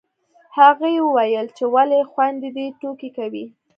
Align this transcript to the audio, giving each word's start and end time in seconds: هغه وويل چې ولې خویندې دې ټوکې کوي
هغه 0.57 0.89
وويل 1.05 1.47
چې 1.57 1.63
ولې 1.73 1.99
خویندې 2.11 2.49
دې 2.55 2.65
ټوکې 2.79 3.09
کوي 3.17 3.45